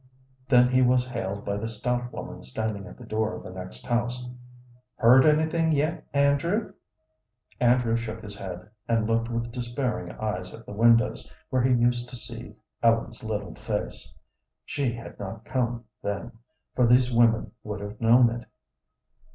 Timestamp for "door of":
3.05-3.43